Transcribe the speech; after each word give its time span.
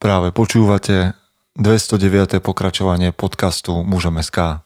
Práve 0.00 0.32
počúvate 0.32 1.12
209. 1.60 2.40
pokračovanie 2.40 3.12
podcastu 3.12 3.84
Mužom 3.84 4.16
SK. 4.16 4.64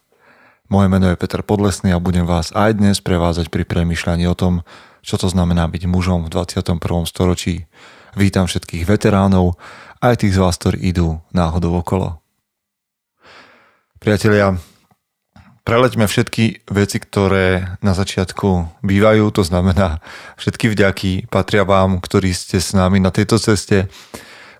Moje 0.71 0.87
meno 0.87 1.10
je 1.10 1.18
Peter 1.18 1.42
Podlesný 1.42 1.91
a 1.91 1.99
budem 1.99 2.22
vás 2.22 2.54
aj 2.54 2.79
dnes 2.79 3.03
prevázať 3.03 3.51
pri 3.51 3.67
premyšľaní 3.67 4.31
o 4.31 4.39
tom, 4.39 4.62
čo 5.03 5.19
to 5.19 5.27
znamená 5.27 5.67
byť 5.67 5.91
mužom 5.91 6.23
v 6.23 6.39
21. 6.39 6.79
storočí. 7.11 7.67
Vítam 8.15 8.47
všetkých 8.47 8.87
veteránov, 8.87 9.59
aj 9.99 10.23
tých 10.23 10.39
z 10.39 10.43
vás, 10.46 10.55
ktorí 10.55 10.86
idú 10.86 11.18
náhodou 11.35 11.82
okolo. 11.82 12.23
Priatelia, 13.98 14.55
preleďme 15.66 16.07
všetky 16.07 16.71
veci, 16.71 17.03
ktoré 17.03 17.75
na 17.82 17.98
začiatku 17.98 18.87
bývajú, 18.87 19.35
to 19.35 19.43
znamená 19.43 19.98
všetky 20.39 20.71
vďaky 20.71 21.27
patria 21.27 21.66
vám, 21.66 21.98
ktorí 21.98 22.30
ste 22.30 22.62
s 22.62 22.71
nami 22.71 23.03
na 23.03 23.11
tejto 23.11 23.43
ceste 23.43 23.91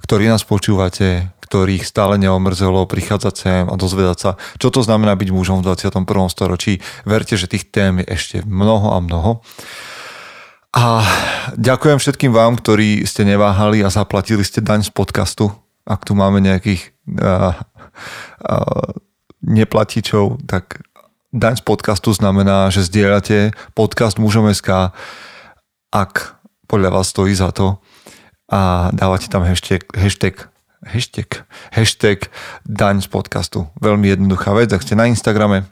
ktorí 0.05 0.29
nás 0.29 0.45
počúvate, 0.45 1.33
ktorých 1.41 1.89
stále 1.89 2.21
neomrzelo 2.21 2.85
prichádzať 2.85 3.35
sem 3.35 3.65
a 3.65 3.75
dozvedať 3.81 4.19
sa, 4.21 4.31
čo 4.61 4.69
to 4.69 4.85
znamená 4.85 5.17
byť 5.17 5.29
mužom 5.33 5.65
v 5.65 5.73
21. 5.73 6.05
storočí. 6.29 6.85
Verte, 7.09 7.41
že 7.41 7.49
tých 7.49 7.73
tém 7.73 8.05
je 8.05 8.07
ešte 8.13 8.37
mnoho 8.45 8.93
a 8.93 9.01
mnoho. 9.01 9.41
A 10.77 11.07
ďakujem 11.57 12.03
všetkým 12.03 12.37
vám, 12.37 12.61
ktorí 12.61 13.09
ste 13.09 13.25
neváhali 13.25 13.81
a 13.81 13.89
zaplatili 13.89 14.45
ste 14.45 14.61
daň 14.61 14.85
z 14.85 14.93
podcastu. 14.93 15.49
Ak 15.89 16.05
tu 16.05 16.13
máme 16.13 16.43
nejakých 16.43 16.93
uh, 17.09 17.57
uh, 18.45 18.91
neplatičov, 19.41 20.45
tak 20.45 20.85
daň 21.33 21.61
z 21.61 21.65
podcastu 21.65 22.11
znamená, 22.13 22.69
že 22.69 22.85
zdieľate 22.85 23.55
podcast 23.73 24.19
mužom 24.19 24.51
SK, 24.51 24.91
ak 25.95 26.13
podľa 26.67 26.91
vás 27.01 27.15
stojí 27.15 27.33
za 27.33 27.55
to 27.55 27.79
a 28.51 28.93
dávate 28.93 29.29
tam 29.33 29.43
hashtag, 29.45 29.89
hashtag 29.95 30.53
hashtag, 30.85 31.49
hashtag 31.73 32.29
daň 32.69 33.01
z 33.01 33.09
podcastu. 33.09 33.67
Veľmi 33.81 34.13
jednoduchá 34.13 34.53
vec, 34.53 34.69
ak 34.71 34.85
ste 34.85 34.95
na 34.95 35.09
Instagrame, 35.09 35.65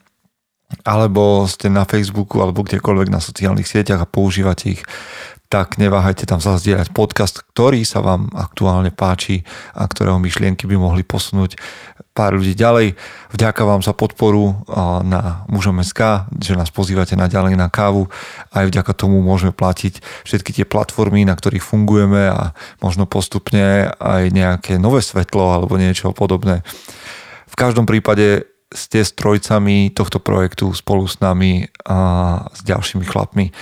alebo 0.88 1.44
ste 1.44 1.68
na 1.68 1.84
Facebooku, 1.84 2.40
alebo 2.40 2.64
kdekoľvek 2.64 3.08
na 3.12 3.20
sociálnych 3.20 3.68
sieťach 3.68 4.00
a 4.00 4.08
používate 4.08 4.72
ich, 4.72 4.82
tak 5.52 5.76
neváhajte 5.76 6.24
tam 6.24 6.40
zazdieľať 6.40 6.96
podcast, 6.96 7.44
ktorý 7.52 7.84
sa 7.84 8.00
vám 8.00 8.32
aktuálne 8.32 8.88
páči 8.88 9.44
a 9.76 9.84
ktorého 9.84 10.16
myšlienky 10.16 10.64
by 10.64 10.80
mohli 10.80 11.04
posunúť 11.04 11.60
pár 12.16 12.40
ľudí 12.40 12.56
ďalej. 12.56 12.96
Vďaka 13.36 13.60
vám 13.60 13.84
za 13.84 13.92
podporu 13.92 14.64
na 15.04 15.44
mužom 15.52 15.84
SK, 15.84 16.32
že 16.40 16.56
nás 16.56 16.72
pozývate 16.72 17.20
na 17.20 17.28
ďalej 17.28 17.60
na 17.60 17.68
kávu. 17.68 18.08
Aj 18.48 18.64
vďaka 18.64 18.96
tomu 18.96 19.20
môžeme 19.20 19.52
platiť 19.52 20.00
všetky 20.24 20.56
tie 20.56 20.64
platformy, 20.64 21.28
na 21.28 21.36
ktorých 21.36 21.60
fungujeme 21.60 22.32
a 22.32 22.56
možno 22.80 23.04
postupne 23.04 23.92
aj 24.00 24.32
nejaké 24.32 24.80
nové 24.80 25.04
svetlo 25.04 25.52
alebo 25.52 25.76
niečo 25.76 26.16
podobné. 26.16 26.64
V 27.52 27.54
každom 27.60 27.84
prípade 27.84 28.48
ste 28.72 29.04
strojcami 29.04 29.92
tohto 29.92 30.16
projektu 30.16 30.72
spolu 30.72 31.04
s 31.04 31.20
nami 31.20 31.68
a 31.84 32.40
s 32.56 32.64
ďalšími 32.64 33.04
chlapmi. 33.04 33.52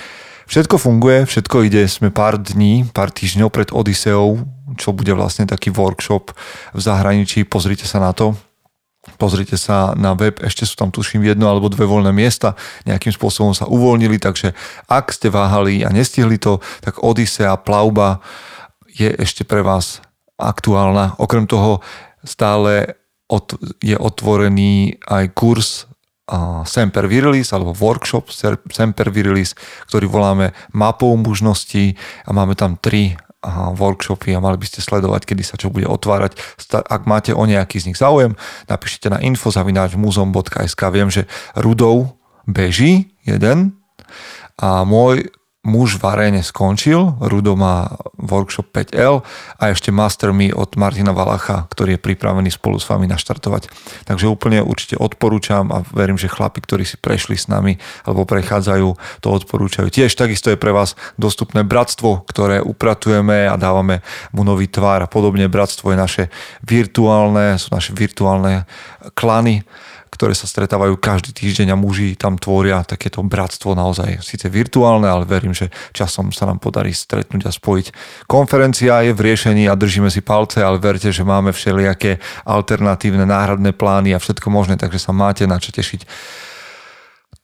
Všetko 0.51 0.75
funguje, 0.75 1.23
všetko 1.23 1.63
ide, 1.63 1.87
sme 1.87 2.11
pár 2.11 2.35
dní, 2.35 2.83
pár 2.91 3.07
týždňov 3.07 3.55
pred 3.55 3.71
Odiseou, 3.71 4.43
čo 4.75 4.91
bude 4.91 5.15
vlastne 5.15 5.47
taký 5.47 5.71
workshop 5.71 6.35
v 6.75 6.79
zahraničí, 6.83 7.47
pozrite 7.47 7.87
sa 7.87 8.03
na 8.03 8.11
to. 8.11 8.35
Pozrite 9.15 9.55
sa 9.55 9.95
na 9.95 10.11
web, 10.11 10.43
ešte 10.43 10.67
sú 10.67 10.75
tam 10.75 10.91
tuším 10.91 11.23
jedno 11.23 11.47
alebo 11.47 11.71
dve 11.71 11.87
voľné 11.87 12.11
miesta, 12.11 12.59
nejakým 12.83 13.15
spôsobom 13.15 13.55
sa 13.55 13.63
uvoľnili, 13.63 14.19
takže 14.19 14.51
ak 14.91 15.15
ste 15.15 15.31
váhali 15.31 15.87
a 15.87 15.89
nestihli 15.95 16.35
to, 16.35 16.59
tak 16.83 16.99
Odisea, 16.99 17.55
plavba 17.55 18.19
je 18.91 19.07
ešte 19.07 19.47
pre 19.47 19.63
vás 19.63 20.03
aktuálna. 20.35 21.15
Okrem 21.15 21.47
toho 21.47 21.79
stále 22.27 22.99
je 23.79 23.95
otvorený 23.95 24.99
aj 25.07 25.31
kurz 25.31 25.87
Semper 26.63 27.11
Virilis 27.11 27.51
alebo 27.51 27.75
workshop 27.75 28.31
Semper 28.71 29.11
Virilis, 29.11 29.57
ktorý 29.91 30.07
voláme 30.07 30.55
mapou 30.71 31.11
mužností 31.19 31.99
a 32.23 32.31
máme 32.31 32.55
tam 32.55 32.79
tri 32.79 33.19
workshopy 33.75 34.37
a 34.37 34.39
mali 34.39 34.61
by 34.61 34.65
ste 34.69 34.85
sledovať, 34.85 35.25
kedy 35.25 35.41
sa 35.41 35.57
čo 35.57 35.73
bude 35.73 35.89
otvárať. 35.89 36.37
Ak 36.77 37.09
máte 37.09 37.33
o 37.33 37.41
nejaký 37.43 37.81
z 37.81 37.89
nich 37.89 37.97
záujem, 37.97 38.37
napíšite 38.69 39.09
na 39.09 39.17
info.muzom.sk. 39.17 40.81
Viem, 40.93 41.09
že 41.09 41.25
Rudov 41.57 42.21
beží 42.45 43.17
jeden 43.25 43.81
a 44.61 44.85
môj 44.85 45.33
muž 45.61 46.01
v 46.01 46.09
aréne 46.09 46.41
skončil, 46.41 47.21
Rudo 47.21 47.53
má 47.53 47.93
workshop 48.17 48.73
5L 48.73 49.21
a 49.61 49.63
ešte 49.69 49.93
Master 49.93 50.33
Me 50.33 50.49
od 50.49 50.73
Martina 50.73 51.13
Valacha, 51.13 51.69
ktorý 51.69 51.97
je 51.97 52.01
pripravený 52.01 52.49
spolu 52.49 52.81
s 52.81 52.89
vami 52.89 53.05
naštartovať. 53.05 53.69
Takže 54.09 54.25
úplne 54.25 54.65
určite 54.65 54.97
odporúčam 54.97 55.69
a 55.69 55.85
verím, 55.93 56.17
že 56.17 56.33
chlapi, 56.33 56.65
ktorí 56.65 56.81
si 56.81 56.97
prešli 56.97 57.37
s 57.37 57.45
nami 57.45 57.77
alebo 58.09 58.25
prechádzajú, 58.25 59.21
to 59.21 59.27
odporúčajú. 59.29 59.93
Tiež 59.93 60.17
takisto 60.17 60.49
je 60.49 60.57
pre 60.57 60.73
vás 60.73 60.97
dostupné 61.21 61.61
bratstvo, 61.61 62.25
ktoré 62.25 62.57
upratujeme 62.65 63.45
a 63.45 63.53
dávame 63.53 64.01
mu 64.33 64.41
nový 64.41 64.65
tvár 64.65 65.05
a 65.05 65.07
podobne. 65.09 65.45
Bratstvo 65.45 65.93
je 65.93 65.97
naše 65.97 66.23
virtuálne, 66.65 67.61
sú 67.61 67.69
naše 67.69 67.93
virtuálne 67.93 68.65
klany, 69.13 69.61
ktoré 70.11 70.35
sa 70.35 70.43
stretávajú 70.43 70.99
každý 70.99 71.31
týždeň 71.31 71.71
a 71.71 71.79
muži 71.79 72.19
tam 72.19 72.35
tvoria 72.35 72.83
takéto 72.83 73.23
bratstvo 73.23 73.71
naozaj 73.71 74.19
síce 74.19 74.51
virtuálne, 74.51 75.07
ale 75.07 75.23
verím, 75.23 75.55
že 75.55 75.71
časom 75.95 76.35
sa 76.35 76.43
nám 76.45 76.59
podarí 76.59 76.91
stretnúť 76.91 77.47
a 77.47 77.51
spojiť. 77.55 77.87
Konferencia 78.27 79.07
je 79.07 79.15
v 79.15 79.23
riešení 79.31 79.71
a 79.71 79.79
držíme 79.79 80.11
si 80.11 80.19
palce, 80.19 80.59
ale 80.59 80.83
verte, 80.83 81.09
že 81.15 81.23
máme 81.23 81.55
všelijaké 81.55 82.19
alternatívne 82.43 83.23
náhradné 83.23 83.71
plány 83.71 84.11
a 84.11 84.19
všetko 84.19 84.51
možné, 84.51 84.75
takže 84.75 84.99
sa 84.99 85.15
máte 85.15 85.47
na 85.47 85.57
čo 85.57 85.71
tešiť. 85.71 86.03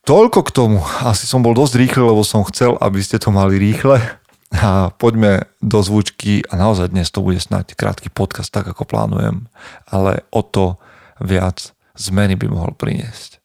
Toľko 0.04 0.40
k 0.44 0.50
tomu. 0.52 0.80
Asi 1.04 1.28
som 1.28 1.44
bol 1.44 1.56
dosť 1.56 1.74
rýchly, 1.80 2.04
lebo 2.04 2.20
som 2.24 2.44
chcel, 2.48 2.76
aby 2.80 3.00
ste 3.00 3.16
to 3.20 3.32
mali 3.32 3.56
rýchle. 3.56 4.00
A 4.48 4.88
poďme 4.96 5.44
do 5.60 5.84
zvučky 5.84 6.40
a 6.48 6.56
naozaj 6.56 6.88
dnes 6.88 7.12
to 7.12 7.20
bude 7.20 7.36
snáď 7.36 7.76
krátky 7.76 8.08
podcast, 8.08 8.48
tak 8.48 8.64
ako 8.64 8.88
plánujem, 8.88 9.44
ale 9.84 10.24
o 10.32 10.40
to 10.40 10.80
viac 11.20 11.76
zmeny 11.98 12.38
by 12.38 12.46
mohol 12.46 12.72
priniesť. 12.78 13.42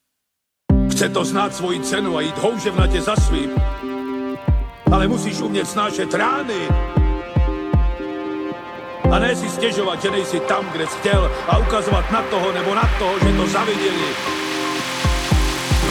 Chce 0.94 1.10
to 1.10 1.26
znáť 1.26 1.58
svoji 1.58 1.82
cenu 1.82 2.14
a 2.14 2.22
ísť 2.22 2.38
houževnate 2.38 3.02
za 3.02 3.18
svým. 3.18 3.50
Ale 4.94 5.10
musíš 5.10 5.42
umieť 5.42 5.74
snášať 5.74 6.10
rány. 6.14 6.70
A 9.10 9.16
ne 9.18 9.34
si 9.34 9.50
stiežovať, 9.50 9.98
že 10.06 10.10
nejsi 10.10 10.40
tam, 10.46 10.66
kde 10.70 10.86
si 10.86 10.98
chtěl 11.02 11.22
a 11.50 11.58
ukazovať 11.66 12.06
na 12.14 12.22
toho 12.30 12.48
nebo 12.54 12.72
na 12.78 12.86
toho, 13.02 13.14
že 13.22 13.30
to 13.34 13.46
zavideli. 13.50 14.10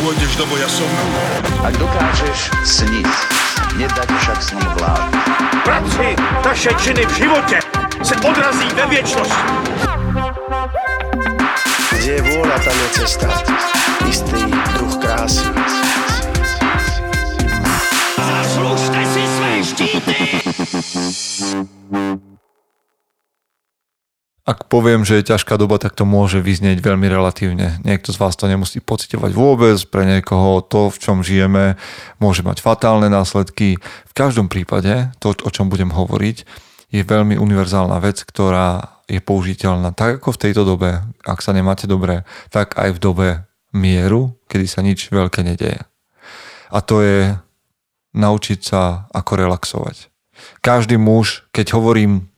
Pôjdeš 0.03 0.33
do 0.35 0.47
boja 0.51 0.67
som. 0.67 0.91
Ak 1.63 1.75
dokážeš 1.79 2.51
sniť, 2.67 3.11
nedať 3.79 4.09
však 4.11 4.39
sním 4.43 4.71
vlád. 4.79 5.11
Práci, 5.63 6.19
taše 6.43 6.71
činy 6.83 7.07
v 7.07 7.13
živote 7.15 7.59
se 8.03 8.15
odrazí 8.19 8.67
ve 8.75 8.87
viečnosti. 8.87 10.02
Kde 12.03 12.19
je 12.19 12.25
vôľa, 12.35 12.59
tam 12.67 12.75
je 12.75 12.89
cesta. 12.99 13.31
Istý 14.11 14.43
druh 14.75 14.95
krásy. 14.99 15.47
Zaslužte 18.19 19.03
si 19.07 19.23
své 19.23 19.53
štíty! 19.63 20.17
Ak 24.43 24.67
poviem, 24.67 25.07
že 25.07 25.23
je 25.23 25.31
ťažká 25.31 25.55
doba, 25.55 25.79
tak 25.79 25.95
to 25.95 26.03
môže 26.03 26.43
vyznieť 26.43 26.83
veľmi 26.83 27.07
relatívne. 27.07 27.79
Niekto 27.87 28.11
z 28.11 28.19
vás 28.19 28.35
to 28.35 28.51
nemusí 28.51 28.83
pocitovať 28.83 29.31
vôbec, 29.31 29.79
pre 29.87 30.03
niekoho 30.03 30.59
to, 30.59 30.91
v 30.91 30.99
čom 30.99 31.23
žijeme, 31.23 31.79
môže 32.19 32.43
mať 32.43 32.67
fatálne 32.67 33.07
následky. 33.15 33.79
V 33.79 34.13
každom 34.19 34.51
prípade, 34.51 35.15
to, 35.23 35.39
o 35.39 35.51
čom 35.55 35.71
budem 35.71 35.95
hovoriť, 35.95 36.37
je 36.91 37.03
veľmi 37.07 37.39
univerzálna 37.39 38.03
vec, 38.03 38.27
ktorá 38.27 38.92
je 39.11 39.21
použiteľná 39.23 39.95
tak 39.95 40.23
ako 40.23 40.35
v 40.35 40.43
tejto 40.49 40.63
dobe, 40.63 41.03
ak 41.27 41.39
sa 41.43 41.55
nemáte 41.55 41.91
dobre, 41.91 42.27
tak 42.53 42.79
aj 42.79 42.97
v 42.97 43.03
dobe 43.03 43.29
mieru, 43.73 44.37
kedy 44.47 44.67
sa 44.69 44.81
nič 44.85 45.09
veľké 45.09 45.43
nedeje. 45.43 45.83
A 46.73 46.79
to 46.81 47.05
je 47.05 47.37
naučiť 48.13 48.61
sa, 48.61 49.09
ako 49.13 49.33
relaxovať. 49.41 50.13
Každý 50.61 51.01
muž, 51.01 51.49
keď 51.53 51.77
hovorím 51.77 52.29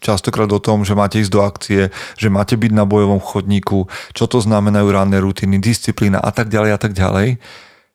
častokrát 0.00 0.50
o 0.50 0.58
tom, 0.58 0.82
že 0.82 0.96
máte 0.96 1.20
ísť 1.20 1.32
do 1.32 1.40
akcie, 1.44 1.92
že 2.18 2.28
máte 2.32 2.56
byť 2.56 2.72
na 2.72 2.88
bojovom 2.88 3.20
chodníku, 3.20 3.86
čo 4.16 4.24
to 4.26 4.40
znamenajú 4.40 4.90
ranné 4.90 5.20
rutiny, 5.20 5.60
disciplína 5.60 6.18
a 6.18 6.32
tak 6.32 6.48
ďalej 6.48 6.70
a 6.74 6.78
tak 6.80 6.96
ďalej, 6.96 7.38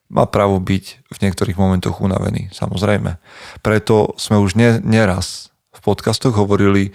má 0.10 0.26
právo 0.26 0.58
byť 0.58 0.86
v 1.06 1.18
niektorých 1.22 1.58
momentoch 1.58 2.02
unavený, 2.02 2.50
samozrejme. 2.54 3.22
Preto 3.62 4.18
sme 4.18 4.42
už 4.42 4.58
ne, 4.58 4.82
neraz 4.82 5.54
podcastoch 5.90 6.38
hovorili 6.38 6.94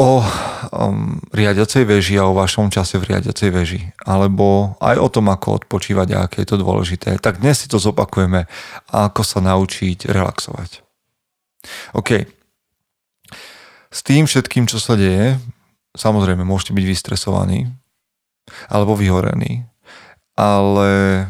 o 0.00 0.24
um, 0.24 1.20
riadiacej 1.28 1.84
veži 1.84 2.16
a 2.16 2.24
o 2.24 2.32
vašom 2.32 2.72
čase 2.72 2.96
v 2.96 3.12
riadiacej 3.12 3.50
veži, 3.52 3.80
alebo 4.00 4.80
aj 4.80 4.96
o 4.96 5.08
tom, 5.12 5.28
ako 5.28 5.60
odpočívať 5.60 6.08
a 6.16 6.24
aké 6.24 6.40
je 6.42 6.56
to 6.56 6.56
dôležité. 6.56 7.20
Tak 7.20 7.44
dnes 7.44 7.60
si 7.60 7.68
to 7.68 7.76
zopakujeme, 7.76 8.48
ako 8.88 9.20
sa 9.20 9.44
naučiť 9.44 10.08
relaxovať. 10.08 10.80
OK. 11.92 12.24
S 13.92 14.00
tým 14.00 14.24
všetkým, 14.24 14.64
čo 14.64 14.80
sa 14.80 14.96
deje, 14.96 15.36
samozrejme 15.92 16.48
môžete 16.48 16.72
byť 16.72 16.84
vystresovaní 16.88 17.68
alebo 18.72 18.96
vyhorení, 18.96 19.68
ale 20.32 21.28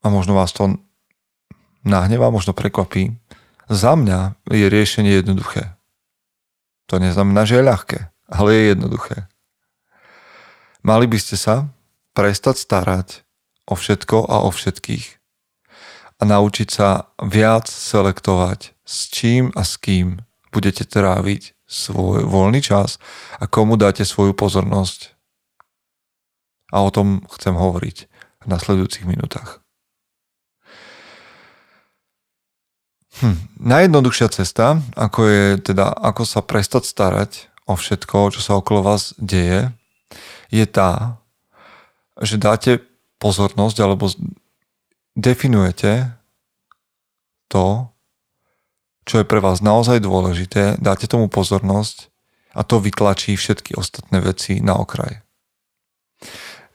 a 0.00 0.06
možno 0.08 0.32
vás 0.32 0.56
to 0.56 0.80
nahnevá, 1.84 2.32
možno 2.32 2.56
prekvapí. 2.56 3.12
Za 3.70 3.94
mňa 3.94 4.34
je 4.50 4.66
riešenie 4.66 5.22
jednoduché. 5.22 5.78
To 6.90 6.98
neznamená, 6.98 7.46
že 7.46 7.62
je 7.62 7.68
ľahké, 7.70 7.98
ale 8.26 8.48
je 8.50 8.62
jednoduché. 8.74 9.30
Mali 10.82 11.06
by 11.06 11.18
ste 11.22 11.38
sa 11.38 11.70
prestať 12.10 12.58
starať 12.58 13.22
o 13.70 13.78
všetko 13.78 14.26
a 14.26 14.42
o 14.42 14.50
všetkých 14.50 15.06
a 16.18 16.22
naučiť 16.26 16.68
sa 16.68 17.14
viac 17.22 17.70
selektovať, 17.70 18.74
s 18.82 19.06
čím 19.06 19.54
a 19.54 19.62
s 19.62 19.78
kým 19.78 20.18
budete 20.50 20.82
tráviť 20.82 21.54
svoj 21.70 22.26
voľný 22.26 22.58
čas 22.58 22.98
a 23.38 23.46
komu 23.46 23.78
dáte 23.78 24.02
svoju 24.02 24.34
pozornosť. 24.34 25.14
A 26.74 26.82
o 26.82 26.90
tom 26.90 27.22
chcem 27.38 27.54
hovoriť 27.54 27.96
v 28.42 28.46
nasledujúcich 28.50 29.06
minútach. 29.06 29.62
Hm. 33.20 33.36
Najjednoduchšia 33.60 34.28
cesta, 34.32 34.80
ako 34.96 35.20
je 35.28 35.44
teda, 35.60 35.92
ako 35.92 36.24
sa 36.24 36.40
prestať 36.40 36.88
starať 36.88 37.52
o 37.68 37.76
všetko, 37.76 38.32
čo 38.32 38.40
sa 38.40 38.56
okolo 38.56 38.80
vás 38.80 39.12
deje, 39.20 39.68
je 40.48 40.64
tá, 40.64 41.20
že 42.18 42.40
dáte 42.40 42.80
pozornosť 43.20 43.76
alebo 43.84 44.08
definujete 45.14 46.10
to, 47.52 47.92
čo 49.04 49.20
je 49.20 49.28
pre 49.28 49.38
vás 49.44 49.60
naozaj 49.60 50.00
dôležité, 50.00 50.80
dáte 50.80 51.04
tomu 51.04 51.28
pozornosť 51.28 52.08
a 52.56 52.64
to 52.64 52.80
vytlačí 52.80 53.36
všetky 53.36 53.76
ostatné 53.76 54.24
veci 54.24 54.64
na 54.64 54.80
okraj. 54.80 55.20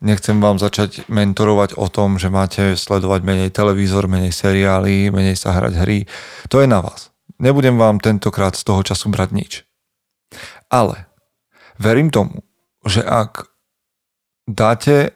Nechcem 0.04 0.44
vám 0.44 0.60
začať 0.60 1.08
mentorovať 1.08 1.80
o 1.80 1.88
tom, 1.88 2.20
že 2.20 2.28
máte 2.28 2.76
sledovať 2.76 3.24
menej 3.24 3.50
televízor, 3.56 4.12
menej 4.12 4.36
seriály, 4.36 5.08
menej 5.08 5.40
sa 5.40 5.56
hrať 5.56 5.74
hry. 5.82 6.00
To 6.52 6.60
je 6.60 6.68
na 6.68 6.84
vás. 6.84 7.16
Nebudem 7.40 7.80
vám 7.80 8.04
tentokrát 8.04 8.56
z 8.56 8.64
toho 8.68 8.84
času 8.84 9.08
brať 9.12 9.30
nič. 9.32 9.52
Ale 10.68 11.08
verím 11.80 12.12
tomu, 12.12 12.44
že 12.84 13.04
ak 13.04 13.48
dáte 14.48 15.16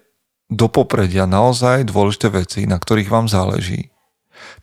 do 0.50 0.68
popredia 0.72 1.30
naozaj 1.30 1.86
dôležité 1.86 2.28
veci, 2.34 2.66
na 2.66 2.82
ktorých 2.82 3.12
vám 3.12 3.30
záleží, 3.30 3.94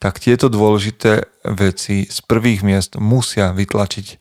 tak 0.02 0.18
tieto 0.18 0.50
dôležité 0.50 1.30
veci 1.46 2.08
z 2.08 2.18
prvých 2.26 2.66
miest 2.66 2.98
musia 2.98 3.54
vytlačiť 3.54 4.18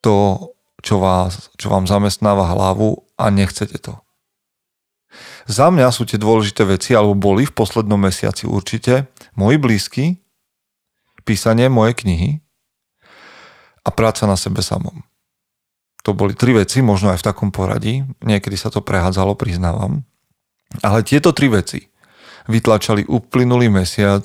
to, 0.00 0.52
čo, 0.78 0.96
vás, 1.02 1.50
čo 1.58 1.74
vám 1.74 1.90
zamestnáva 1.90 2.54
hlavu 2.54 3.02
a 3.18 3.34
nechcete 3.34 3.82
to. 3.82 3.98
Za 5.48 5.72
mňa 5.72 5.88
sú 5.88 6.04
tie 6.04 6.20
dôležité 6.20 6.68
veci, 6.68 6.92
alebo 6.92 7.16
boli 7.16 7.48
v 7.48 7.56
poslednom 7.56 7.96
mesiaci 7.96 8.44
určite, 8.44 9.08
moji 9.34 9.56
blízky, 9.56 10.04
písanie 11.24 11.68
mojej 11.68 11.94
knihy 12.04 12.30
a 13.84 13.88
práca 13.92 14.28
na 14.28 14.36
sebe 14.36 14.60
samom. 14.64 15.04
To 16.04 16.16
boli 16.16 16.32
tri 16.32 16.56
veci, 16.56 16.80
možno 16.80 17.12
aj 17.12 17.20
v 17.20 17.26
takom 17.28 17.48
poradí. 17.52 18.00
Niekedy 18.24 18.56
sa 18.56 18.72
to 18.72 18.80
prehádzalo, 18.80 19.36
priznávam. 19.36 20.08
Ale 20.80 21.04
tieto 21.04 21.32
tri 21.36 21.48
veci 21.52 21.88
vytlačali 22.48 23.04
uplynulý 23.08 23.68
mesiac 23.68 24.24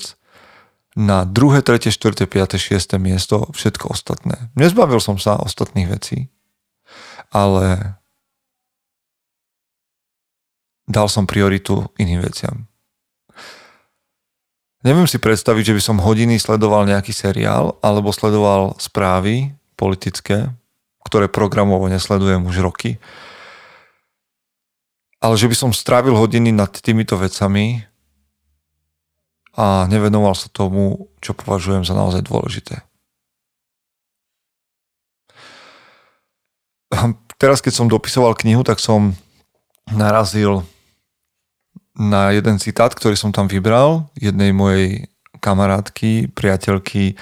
na 0.96 1.28
2., 1.28 1.66
3., 1.66 1.92
4., 1.92 2.24
5., 2.24 2.56
6. 2.56 3.00
miesto 3.02 3.52
všetko 3.52 3.92
ostatné. 3.92 4.54
Nezbavil 4.56 5.04
som 5.04 5.20
sa 5.20 5.40
ostatných 5.40 5.90
vecí, 5.92 6.32
ale 7.34 7.98
dal 10.94 11.10
som 11.10 11.26
prioritu 11.26 11.90
iným 11.98 12.22
veciam. 12.22 12.70
Neviem 14.84 15.08
si 15.08 15.18
predstaviť, 15.18 15.74
že 15.74 15.76
by 15.80 15.82
som 15.82 15.98
hodiny 16.04 16.38
sledoval 16.38 16.86
nejaký 16.86 17.16
seriál 17.16 17.80
alebo 17.80 18.12
sledoval 18.14 18.76
správy 18.78 19.56
politické, 19.80 20.52
ktoré 21.08 21.32
programovo 21.32 21.88
nesledujem 21.88 22.44
už 22.44 22.62
roky. 22.62 23.00
Ale 25.24 25.40
že 25.40 25.48
by 25.48 25.56
som 25.56 25.72
strávil 25.72 26.20
hodiny 26.20 26.52
nad 26.52 26.70
týmito 26.84 27.16
vecami 27.16 27.88
a 29.56 29.88
nevenoval 29.88 30.36
sa 30.36 30.52
tomu, 30.52 31.08
čo 31.24 31.32
považujem 31.32 31.88
za 31.88 31.96
naozaj 31.96 32.28
dôležité. 32.28 32.84
Teraz, 37.40 37.64
keď 37.64 37.74
som 37.74 37.88
dopisoval 37.88 38.36
knihu, 38.36 38.68
tak 38.68 38.84
som 38.84 39.16
narazil 39.88 40.68
na 41.94 42.34
jeden 42.34 42.58
citát, 42.58 42.90
ktorý 42.90 43.14
som 43.14 43.30
tam 43.30 43.46
vybral, 43.46 44.10
jednej 44.18 44.50
mojej 44.50 45.10
kamarátky, 45.38 46.34
priateľky, 46.34 47.20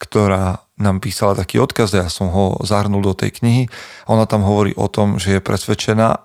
ktorá 0.00 0.64
nám 0.74 0.98
písala 0.98 1.38
taký 1.38 1.62
odkaz 1.62 1.94
ja 1.94 2.10
som 2.10 2.30
ho 2.34 2.58
zahrnul 2.66 3.02
do 3.02 3.14
tej 3.14 3.30
knihy. 3.30 3.64
Ona 4.10 4.26
tam 4.26 4.42
hovorí 4.42 4.74
o 4.74 4.90
tom, 4.90 5.22
že 5.22 5.38
je 5.38 5.40
presvedčená, 5.44 6.18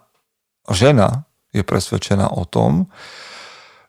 žena 0.74 1.30
je 1.54 1.62
presvedčená 1.62 2.34
o 2.34 2.46
tom, 2.46 2.90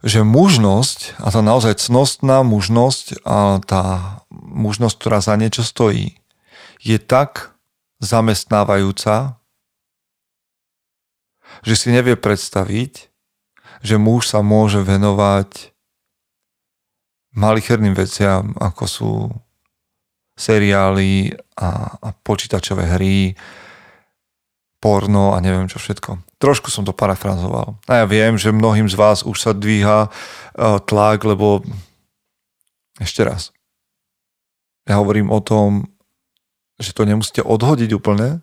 že 0.01 0.25
mužnosť, 0.25 1.21
a 1.21 1.29
tá 1.29 1.41
naozaj 1.45 1.77
cnostná 1.77 2.41
mužnosť, 2.41 3.21
a 3.25 3.61
tá 3.61 3.85
mužnosť, 4.33 4.97
ktorá 4.97 5.21
za 5.21 5.37
niečo 5.37 5.61
stojí, 5.61 6.17
je 6.81 6.97
tak 6.97 7.53
zamestnávajúca, 8.01 9.37
že 11.61 11.75
si 11.77 11.93
nevie 11.93 12.17
predstaviť, 12.17 13.10
že 13.81 13.97
muž 13.97 14.29
sa 14.29 14.45
môže 14.45 14.81
venovať 14.85 15.73
malicherným 17.33 17.95
veciam, 17.97 18.53
ako 18.59 18.85
sú 18.85 19.13
seriály 20.37 21.37
a, 21.57 21.95
a 22.01 22.09
počítačové 22.25 22.89
hry, 22.97 23.37
porno 24.81 25.37
a 25.37 25.39
neviem 25.45 25.69
čo 25.69 25.77
všetko. 25.77 26.41
Trošku 26.41 26.73
som 26.73 26.89
to 26.89 26.97
parafrazoval. 26.97 27.77
A 27.85 28.01
ja 28.01 28.07
viem, 28.09 28.41
že 28.41 28.49
mnohým 28.49 28.89
z 28.89 28.97
vás 28.97 29.21
už 29.21 29.37
sa 29.37 29.53
dvíha 29.53 30.09
e, 30.09 30.11
tlak, 30.89 31.21
lebo 31.29 31.61
ešte 32.97 33.21
raz. 33.21 33.53
Ja 34.89 34.97
hovorím 34.97 35.29
o 35.29 35.45
tom, 35.45 35.93
že 36.81 36.97
to 36.97 37.05
nemusíte 37.05 37.45
odhodiť 37.45 37.93
úplne, 37.93 38.41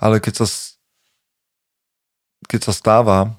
ale 0.00 0.16
keď 0.16 0.42
sa, 0.42 0.46
keď 2.48 2.60
sa 2.64 2.72
stáva, 2.72 3.36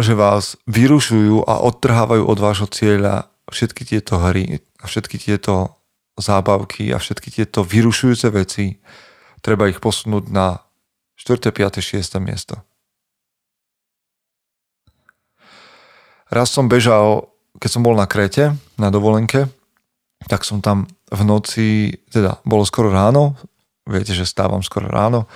že 0.00 0.12
vás 0.12 0.60
vyrušujú 0.68 1.48
a 1.48 1.60
odtrhávajú 1.64 2.22
od 2.24 2.38
vášho 2.38 2.68
cieľa 2.68 3.32
všetky 3.48 3.82
tieto 3.86 4.20
hry 4.20 4.60
a 4.82 4.84
všetky 4.84 5.16
tieto 5.16 5.76
zábavky 6.16 6.90
a 6.92 6.98
všetky 6.98 7.28
tieto 7.28 7.60
vyrušujúce 7.62 8.28
veci, 8.32 8.80
treba 9.44 9.68
ich 9.68 9.80
posunúť 9.80 10.24
na 10.32 10.64
4., 11.20 11.52
5., 11.52 11.80
6. 11.80 12.20
miesto. 12.24 12.60
Raz 16.26 16.50
som 16.50 16.66
bežal, 16.66 17.30
keď 17.62 17.70
som 17.70 17.84
bol 17.86 17.94
na 17.94 18.10
Kréte, 18.10 18.56
na 18.74 18.90
dovolenke, 18.90 19.46
tak 20.26 20.42
som 20.42 20.58
tam 20.58 20.90
v 21.12 21.22
noci, 21.22 21.68
teda 22.10 22.42
bolo 22.42 22.66
skoro 22.66 22.90
ráno, 22.90 23.38
viete, 23.86 24.10
že 24.10 24.26
stávam 24.26 24.64
skoro 24.64 24.90
ráno, 24.90 25.30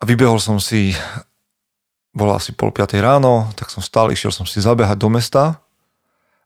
a 0.00 0.02
vybehol 0.04 0.40
som 0.40 0.60
si, 0.60 0.96
bolo 2.10 2.34
asi 2.34 2.50
pol 2.50 2.74
piatej 2.74 2.98
ráno, 2.98 3.50
tak 3.54 3.70
som 3.70 3.82
stál, 3.82 4.10
išiel 4.10 4.34
som 4.34 4.46
si 4.46 4.58
zabehať 4.58 4.98
do 4.98 5.08
mesta 5.10 5.62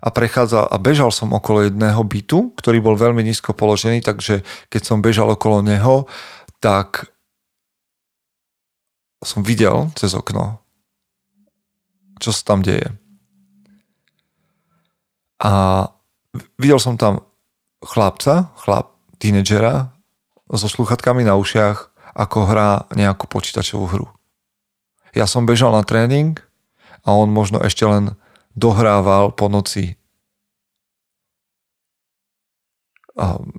a 0.05 0.09
prechádzal 0.13 0.69
a 0.69 0.77
bežal 0.77 1.09
som 1.09 1.33
okolo 1.33 1.65
jedného 1.65 2.01
bytu, 2.05 2.53
ktorý 2.61 2.85
bol 2.85 3.01
veľmi 3.01 3.25
nízko 3.25 3.57
položený, 3.57 4.05
takže 4.05 4.45
keď 4.69 4.83
som 4.85 5.01
bežal 5.01 5.33
okolo 5.33 5.65
neho, 5.65 6.05
tak 6.61 7.09
som 9.25 9.41
videl 9.41 9.89
cez 9.97 10.13
okno, 10.13 10.61
čo 12.21 12.29
sa 12.29 12.53
tam 12.53 12.61
deje. 12.61 12.93
A 15.41 15.89
videl 16.61 16.77
som 16.77 17.01
tam 17.01 17.25
chlapca, 17.81 18.53
chlap, 18.61 18.93
tínedžera 19.17 19.93
so 20.53 20.69
sluchatkami 20.69 21.25
na 21.25 21.41
ušiach, 21.41 21.89
ako 22.15 22.39
hrá 22.47 22.85
nejakú 22.93 23.25
počítačovú 23.25 23.89
hru. 23.89 24.07
Ja 25.15 25.31
som 25.31 25.47
bežal 25.47 25.71
na 25.71 25.87
tréning 25.87 26.43
a 27.07 27.15
on 27.15 27.31
možno 27.31 27.63
ešte 27.63 27.87
len 27.87 28.19
dohrával 28.59 29.31
po 29.31 29.47
noci 29.47 29.95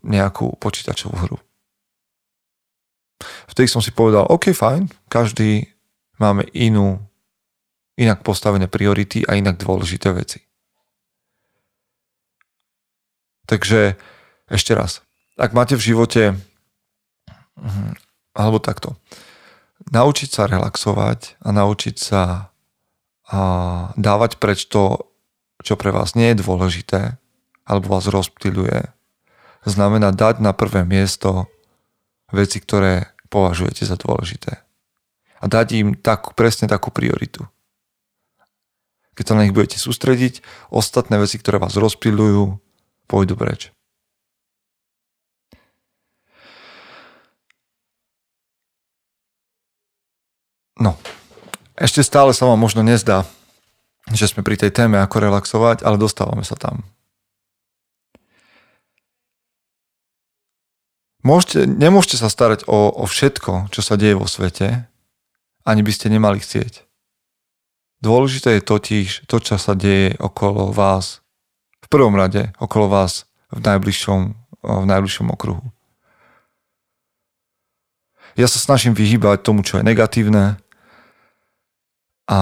nejakú 0.03 0.59
počítačovú 0.59 1.15
hru. 1.15 1.37
Vtedy 3.47 3.71
som 3.71 3.79
si 3.79 3.95
povedal, 3.95 4.27
OK, 4.27 4.51
fajn, 4.51 4.91
každý 5.07 5.71
máme 6.19 6.43
inú, 6.51 6.99
inak 7.95 8.19
postavené 8.19 8.67
priority 8.67 9.23
a 9.23 9.39
inak 9.39 9.55
dôležité 9.55 10.11
veci. 10.11 10.43
Takže 13.47 13.95
ešte 14.51 14.75
raz, 14.75 14.99
ak 15.39 15.55
máte 15.55 15.79
v 15.79 15.85
živote, 15.95 16.35
mhm, 17.55 17.95
alebo 18.35 18.59
takto, 18.59 18.99
naučiť 19.91 20.29
sa 20.29 20.49
relaxovať 20.49 21.41
a 21.41 21.49
naučiť 21.53 21.95
sa 21.97 22.53
a 23.25 23.39
dávať 23.97 24.37
preč 24.37 24.69
to, 24.69 25.09
čo 25.65 25.73
pre 25.73 25.89
vás 25.89 26.13
nie 26.13 26.29
je 26.33 26.45
dôležité, 26.45 27.17
alebo 27.65 27.97
vás 27.97 28.05
rozptýľuje, 28.05 28.93
znamená 29.65 30.13
dať 30.13 30.45
na 30.45 30.53
prvé 30.53 30.85
miesto 30.85 31.49
veci, 32.29 32.61
ktoré 32.61 33.09
považujete 33.33 33.81
za 33.81 33.97
dôležité. 33.97 34.61
A 35.41 35.45
dať 35.49 35.67
im 35.81 35.89
takú, 35.97 36.37
presne 36.37 36.69
takú 36.69 36.93
prioritu. 36.93 37.49
Keď 39.17 39.25
sa 39.25 39.35
na 39.37 39.43
nich 39.47 39.55
budete 39.55 39.81
sústrediť, 39.81 40.45
ostatné 40.69 41.17
veci, 41.17 41.41
ktoré 41.41 41.57
vás 41.57 41.73
rozptýľujú, 41.73 42.61
pôjdu 43.09 43.33
preč. 43.33 43.74
No, 50.75 50.99
ešte 51.79 52.03
stále 52.03 52.35
sa 52.35 52.47
vám 52.47 52.59
možno 52.59 52.83
nezdá, 52.83 53.23
že 54.11 54.27
sme 54.27 54.43
pri 54.43 54.59
tej 54.59 54.75
téme, 54.75 54.99
ako 54.99 55.23
relaxovať, 55.23 55.87
ale 55.87 55.99
dostávame 55.99 56.43
sa 56.43 56.59
tam. 56.59 56.83
Môžete, 61.25 61.65
nemôžete 61.65 62.21
sa 62.21 62.29
starať 62.29 62.69
o, 62.69 62.93
o 62.93 63.03
všetko, 63.09 63.73
čo 63.73 63.81
sa 63.81 63.97
deje 63.97 64.13
vo 64.13 64.29
svete, 64.29 64.85
ani 65.65 65.81
by 65.81 65.89
ste 65.89 66.13
nemali 66.13 66.37
chcieť. 66.37 66.85
Dôležité 68.05 68.61
je 68.61 68.69
totiž 68.69 69.07
to, 69.25 69.41
čo 69.41 69.57
sa 69.57 69.73
deje 69.73 70.13
okolo 70.21 70.69
vás. 70.69 71.25
V 71.81 71.87
prvom 71.89 72.13
rade 72.13 72.53
okolo 72.61 72.85
vás 72.85 73.25
v 73.49 73.65
najbližšom, 73.65 74.21
v 74.61 74.85
najbližšom 74.85 75.33
okruhu. 75.33 75.65
Ja 78.37 78.45
sa 78.45 78.59
snažím 78.61 78.93
vyhýbať 78.93 79.41
tomu, 79.41 79.65
čo 79.65 79.79
je 79.79 79.87
negatívne, 79.87 80.61
a 82.25 82.39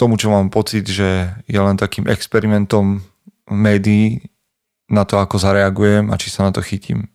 tomu, 0.00 0.16
čo 0.16 0.32
mám 0.32 0.48
pocit, 0.48 0.88
že 0.88 1.28
je 1.44 1.60
len 1.60 1.76
takým 1.76 2.08
experimentom 2.08 3.04
médií 3.48 4.24
na 4.88 5.04
to, 5.04 5.20
ako 5.20 5.36
zareagujem 5.36 6.08
a 6.08 6.16
či 6.16 6.32
sa 6.32 6.48
na 6.48 6.52
to 6.52 6.64
chytím. 6.64 7.12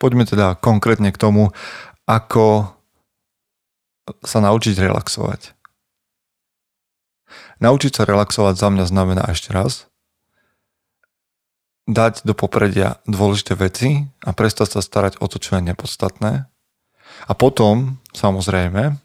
Poďme 0.00 0.24
teda 0.24 0.56
konkrétne 0.56 1.12
k 1.12 1.20
tomu, 1.20 1.52
ako 2.08 2.72
sa 4.24 4.38
naučiť 4.42 4.74
relaxovať. 4.80 5.54
Naučiť 7.62 7.92
sa 7.94 8.02
relaxovať 8.08 8.54
za 8.58 8.68
mňa 8.72 8.84
znamená 8.88 9.22
ešte 9.30 9.54
raz 9.54 9.86
dať 11.86 12.22
do 12.22 12.34
popredia 12.34 13.02
dôležité 13.10 13.58
veci 13.58 14.06
a 14.22 14.30
prestať 14.30 14.78
sa 14.78 14.80
starať 14.82 15.18
o 15.18 15.26
to, 15.26 15.42
čo 15.42 15.58
je 15.58 15.66
nepodstatné. 15.66 16.46
A 17.26 17.32
potom, 17.34 17.98
samozrejme, 18.14 19.01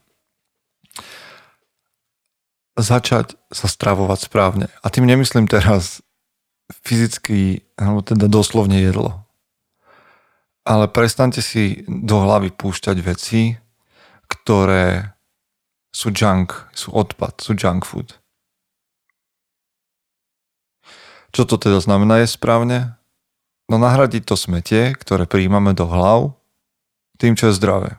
začať 2.77 3.33
sa 3.49 3.65
stravovať 3.65 4.29
správne. 4.29 4.69
A 4.85 4.87
tým 4.93 5.09
nemyslím 5.09 5.49
teraz 5.49 6.05
fyzicky, 6.85 7.65
alebo 7.75 8.05
teda 8.05 8.29
doslovne 8.29 8.77
jedlo. 8.77 9.25
Ale 10.67 10.85
prestante 10.91 11.41
si 11.41 11.87
do 11.87 12.21
hlavy 12.21 12.53
púšťať 12.53 12.97
veci, 13.01 13.57
ktoré 14.27 15.15
sú 15.89 16.13
junk, 16.13 16.53
sú 16.75 16.93
odpad, 16.93 17.39
sú 17.41 17.57
junk 17.57 17.87
food. 17.87 18.13
Čo 21.31 21.47
to 21.47 21.55
teda 21.57 21.79
znamená 21.81 22.21
je 22.21 22.29
správne? 22.29 22.99
No 23.67 23.81
nahradiť 23.81 24.23
to 24.27 24.35
smetie, 24.37 24.95
ktoré 24.95 25.27
príjmame 25.27 25.73
do 25.73 25.87
hlav, 25.87 26.35
tým, 27.17 27.33
čo 27.33 27.49
je 27.49 27.57
zdravé. 27.57 27.91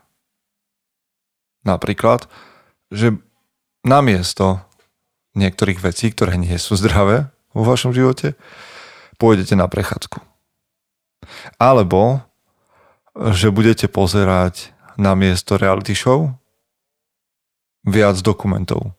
Napríklad, 1.66 2.30
že 2.88 3.18
namiesto 3.82 4.67
niektorých 5.38 5.78
vecí, 5.78 6.10
ktoré 6.10 6.34
nie 6.34 6.58
sú 6.58 6.74
zdravé 6.74 7.30
vo 7.54 7.62
vašom 7.62 7.94
živote, 7.94 8.34
pôjdete 9.22 9.54
na 9.54 9.70
prechádzku. 9.70 10.18
Alebo, 11.62 12.22
že 13.14 13.54
budete 13.54 13.86
pozerať 13.86 14.74
na 14.98 15.14
miesto 15.14 15.54
reality 15.54 15.94
show 15.94 16.34
viac 17.86 18.18
dokumentov. 18.18 18.98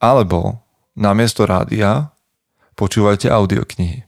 Alebo 0.00 0.64
na 0.96 1.12
miesto 1.12 1.44
rádia 1.44 2.12
počúvajte 2.76 3.28
audioknihy. 3.28 4.04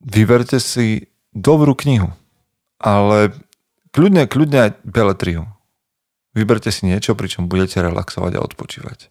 Vyberte 0.00 0.56
si 0.56 1.12
dobrú 1.36 1.76
knihu, 1.76 2.08
ale 2.80 3.36
Kľudne, 3.90 4.30
kľudne 4.30 4.58
aj 4.70 4.70
beletriu. 4.86 5.50
Vyberte 6.30 6.70
si 6.70 6.86
niečo, 6.86 7.18
pričom 7.18 7.50
budete 7.50 7.82
relaxovať 7.82 8.38
a 8.38 8.44
odpočívať. 8.46 9.10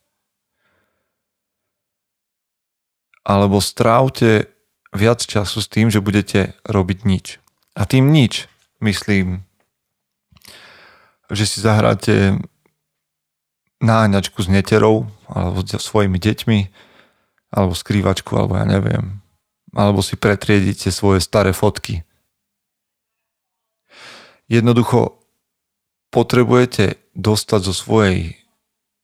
Alebo 3.27 3.59
strávte 3.59 4.47
viac 4.95 5.19
času 5.19 5.59
s 5.59 5.67
tým, 5.67 5.91
že 5.91 5.99
budete 5.99 6.55
robiť 6.63 6.99
nič. 7.03 7.43
A 7.75 7.83
tým 7.83 8.07
nič, 8.15 8.47
myslím, 8.79 9.43
že 11.27 11.43
si 11.43 11.59
zahráte 11.59 12.39
náňačku 13.83 14.39
s 14.39 14.47
neterou, 14.47 15.11
alebo 15.27 15.59
s 15.61 15.75
svojimi 15.75 16.17
deťmi, 16.17 16.59
alebo 17.51 17.75
skrývačku, 17.75 18.31
alebo 18.31 18.55
ja 18.55 18.63
neviem. 18.63 19.19
Alebo 19.75 19.99
si 19.99 20.15
pretriedite 20.15 20.89
svoje 20.89 21.19
staré 21.19 21.51
fotky 21.51 22.07
Jednoducho 24.49 25.21
potrebujete 26.09 26.97
dostať 27.13 27.61
zo 27.69 27.73
svojej 27.73 28.33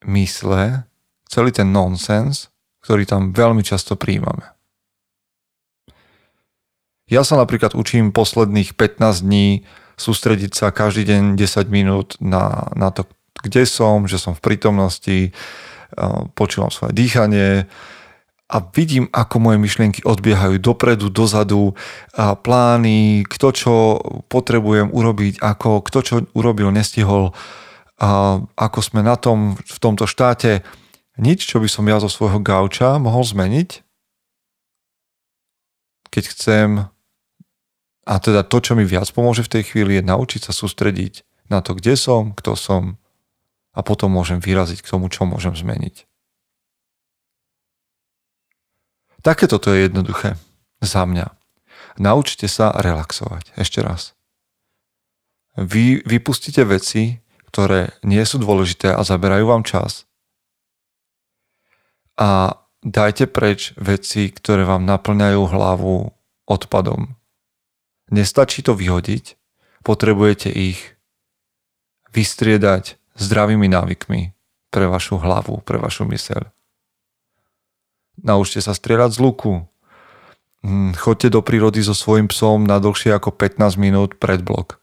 mysle 0.10 0.90
celý 1.30 1.54
ten 1.54 1.70
nonsens, 1.70 2.50
ktorý 2.82 3.06
tam 3.06 3.34
veľmi 3.34 3.62
často 3.62 3.94
príjmame. 3.94 4.54
Ja 7.06 7.22
sa 7.22 7.38
napríklad 7.38 7.78
učím 7.78 8.10
posledných 8.10 8.74
15 8.74 9.22
dní 9.22 9.62
sústrediť 9.96 10.52
sa 10.58 10.74
každý 10.74 11.06
deň 11.14 11.38
10 11.38 11.70
minút 11.70 12.18
na, 12.18 12.74
na 12.74 12.90
to, 12.90 13.06
kde 13.46 13.70
som, 13.70 14.10
že 14.10 14.18
som 14.18 14.34
v 14.34 14.42
prítomnosti, 14.42 15.30
počúvam 16.34 16.74
svoje 16.74 16.98
dýchanie, 16.98 17.70
a 18.56 18.64
vidím, 18.72 19.12
ako 19.12 19.36
moje 19.44 19.60
myšlienky 19.60 20.00
odbiehajú 20.08 20.64
dopredu, 20.64 21.12
dozadu, 21.12 21.76
a 22.16 22.40
plány, 22.40 23.28
kto 23.28 23.48
čo 23.52 23.74
potrebujem 24.32 24.96
urobiť, 24.96 25.44
ako, 25.44 25.84
kto 25.84 26.00
čo 26.00 26.14
urobil, 26.32 26.72
nestihol, 26.72 27.36
a 28.00 28.40
ako 28.56 28.80
sme 28.80 29.04
na 29.04 29.20
tom 29.20 29.60
v 29.60 29.78
tomto 29.84 30.08
štáte. 30.08 30.64
Nič, 31.20 31.44
čo 31.44 31.60
by 31.60 31.68
som 31.68 31.84
ja 31.84 32.00
zo 32.00 32.08
svojho 32.08 32.40
gauča 32.40 32.96
mohol 32.96 33.28
zmeniť, 33.28 33.84
keď 36.08 36.24
chcem, 36.32 36.88
a 38.08 38.14
teda 38.24 38.48
to, 38.48 38.64
čo 38.64 38.80
mi 38.80 38.88
viac 38.88 39.12
pomôže 39.12 39.44
v 39.44 39.60
tej 39.60 39.64
chvíli, 39.68 40.00
je 40.00 40.08
naučiť 40.08 40.48
sa 40.48 40.56
sústrediť 40.56 41.28
na 41.52 41.60
to, 41.60 41.76
kde 41.76 42.00
som, 42.00 42.32
kto 42.32 42.56
som 42.56 42.96
a 43.76 43.84
potom 43.84 44.16
môžem 44.16 44.40
vyraziť 44.40 44.80
k 44.80 44.92
tomu, 44.96 45.12
čo 45.12 45.28
môžem 45.28 45.52
zmeniť. 45.52 46.08
Takéto 49.26 49.58
to 49.58 49.74
je 49.74 49.90
jednoduché 49.90 50.38
za 50.86 51.02
mňa. 51.02 51.34
Naučte 51.98 52.46
sa 52.46 52.70
relaxovať. 52.70 53.58
Ešte 53.58 53.82
raz. 53.82 54.14
Vy 55.58 56.06
vypustite 56.06 56.62
veci, 56.62 57.26
ktoré 57.50 57.98
nie 58.06 58.22
sú 58.22 58.38
dôležité 58.38 58.94
a 58.94 59.02
zaberajú 59.02 59.50
vám 59.50 59.66
čas. 59.66 60.06
A 62.22 62.62
dajte 62.86 63.26
preč 63.26 63.74
veci, 63.82 64.30
ktoré 64.30 64.62
vám 64.62 64.86
naplňajú 64.86 65.42
hlavu 65.42 66.14
odpadom. 66.46 67.18
Nestačí 68.14 68.62
to 68.62 68.78
vyhodiť, 68.78 69.42
potrebujete 69.82 70.54
ich 70.54 70.78
vystriedať 72.14 73.02
zdravými 73.18 73.66
návykmi 73.74 74.38
pre 74.70 74.86
vašu 74.86 75.18
hlavu, 75.18 75.66
pre 75.66 75.82
vašu 75.82 76.06
myseľ. 76.06 76.52
Naučte 78.22 78.64
sa 78.64 78.72
strieľať 78.72 79.18
z 79.18 79.20
luku. 79.20 79.66
Hm, 80.66 80.98
chodte 80.98 81.30
do 81.30 81.46
prírody 81.46 81.84
so 81.86 81.94
svojím 81.94 82.32
psom 82.32 82.66
na 82.66 82.82
dlhšie 82.82 83.14
ako 83.14 83.36
15 83.36 83.78
minút 83.78 84.18
pred 84.18 84.42
blok. 84.42 84.82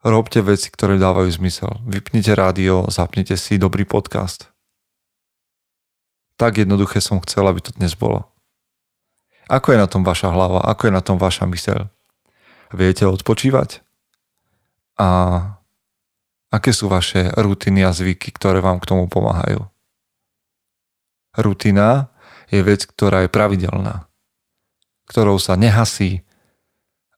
Robte 0.00 0.40
veci, 0.40 0.72
ktoré 0.72 0.96
dávajú 0.96 1.28
zmysel. 1.28 1.76
Vypnite 1.84 2.32
rádio, 2.32 2.88
zapnite 2.88 3.36
si 3.36 3.60
dobrý 3.60 3.84
podcast. 3.84 4.48
Tak 6.40 6.56
jednoduché 6.56 7.04
som 7.04 7.20
chcel, 7.20 7.44
aby 7.44 7.60
to 7.60 7.76
dnes 7.76 7.92
bolo. 7.92 8.24
Ako 9.52 9.76
je 9.76 9.78
na 9.78 9.84
tom 9.84 10.00
vaša 10.00 10.32
hlava? 10.32 10.64
Ako 10.64 10.88
je 10.88 10.92
na 10.96 11.04
tom 11.04 11.20
vaša 11.20 11.44
myseľ? 11.44 11.92
Viete 12.72 13.04
odpočívať? 13.04 13.84
A 14.96 15.08
aké 16.48 16.72
sú 16.72 16.88
vaše 16.88 17.28
rutiny 17.36 17.84
a 17.84 17.92
zvyky, 17.92 18.32
ktoré 18.32 18.64
vám 18.64 18.80
k 18.80 18.88
tomu 18.88 19.04
pomáhajú? 19.04 19.68
Rutina 21.36 22.10
je 22.50 22.62
vec, 22.62 22.86
ktorá 22.86 23.26
je 23.26 23.30
pravidelná, 23.30 24.10
ktorou 25.06 25.38
sa 25.38 25.54
nehasí 25.54 26.26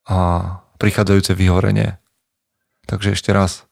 a 0.05 0.19
prichádzajúce 0.77 1.33
vyhorenie. 1.33 1.97
Takže 2.85 3.17
ešte 3.17 3.31
raz, 3.33 3.65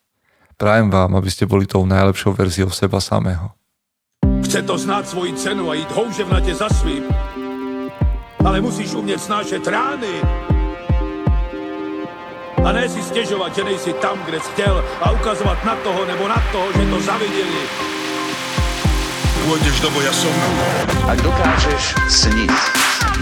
prajem 0.56 0.88
vám, 0.88 1.18
aby 1.18 1.28
ste 1.28 1.44
boli 1.44 1.66
tou 1.66 1.84
najlepšou 1.84 2.32
verziou 2.32 2.70
seba 2.70 3.02
samého. 3.02 3.52
Chce 4.46 4.62
to 4.62 4.78
znát 4.78 5.08
svoji 5.08 5.34
cenu 5.34 5.70
a 5.70 5.74
jít 5.74 5.90
houževnatě 5.90 6.54
za 6.54 6.68
svým. 6.68 7.04
Ale 8.44 8.60
musíš 8.60 8.94
umět 8.94 9.20
snášet 9.20 9.66
rány. 9.66 10.14
A 12.64 12.72
ne 12.72 12.88
si 12.88 13.02
stěžovat, 13.02 13.54
že 13.54 13.64
nejsi 13.64 13.92
tam, 13.92 14.18
kde 14.24 14.40
jsi 14.40 14.50
chtěl 14.52 14.84
a 15.00 15.10
ukazovat 15.10 15.64
na 15.64 15.76
toho 15.76 16.04
nebo 16.04 16.28
na 16.28 16.42
toho, 16.52 16.72
že 16.72 16.90
to 16.90 17.00
zaviděli. 17.00 17.62
Pôjdeš 19.46 19.76
do 19.80 19.88
boja 19.90 20.12
som. 20.12 20.34
Ak 21.08 21.18
dokážeš 21.24 21.96
sniť, 22.08 22.52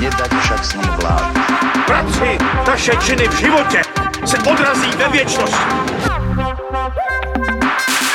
nedať 0.02 0.30
však 0.42 0.60
snom 0.64 0.90
vlád. 0.98 1.30
Práci 1.86 2.38
taše 2.66 2.94
činy 3.00 3.28
v 3.28 3.34
živote 3.38 3.80
se 4.26 4.36
odrazí 4.38 4.90
ve 4.98 5.08
věčnosti. 5.08 5.72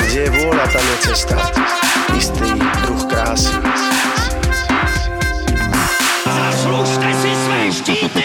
Kde 0.04 0.20
je 0.20 0.30
vôľa, 0.30 0.66
tam 0.70 0.84
je 0.84 0.96
cesta. 1.10 1.36
Istý 2.14 2.50
druh 2.86 3.02
krásy. 3.10 3.56
Zaslužte 6.28 7.08
si 7.18 7.30
své 7.34 7.60
štíty! 7.72 8.24